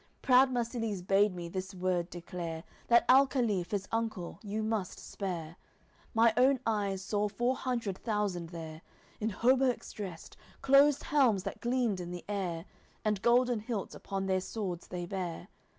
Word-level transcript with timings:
Proud 0.23 0.49
Marsilies 0.49 1.03
bade 1.03 1.35
me 1.35 1.47
this 1.47 1.75
word 1.75 2.09
declare 2.09 2.63
That 2.87 3.05
alcaliph, 3.07 3.69
his 3.69 3.87
uncle, 3.91 4.39
you 4.41 4.63
must 4.63 4.97
spare. 4.99 5.57
My 6.15 6.33
own 6.35 6.59
eyes 6.65 7.03
saw 7.03 7.29
four 7.29 7.55
hundred 7.55 7.99
thousand 7.99 8.49
there, 8.49 8.81
In 9.19 9.29
hauberks 9.29 9.91
dressed, 9.91 10.37
closed 10.63 11.03
helms 11.03 11.43
that 11.43 11.61
gleamed 11.61 11.99
in 11.99 12.09
the 12.09 12.25
air, 12.27 12.65
And 13.05 13.21
golden 13.21 13.59
hilts 13.59 13.93
upon 13.93 14.25
their 14.25 14.41
swords 14.41 14.87
they 14.87 15.05
bare. 15.05 15.49